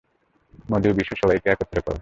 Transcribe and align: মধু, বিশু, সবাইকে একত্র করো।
মধু, 0.71 0.89
বিশু, 0.93 1.13
সবাইকে 1.15 1.49
একত্র 1.49 1.77
করো। 1.81 1.89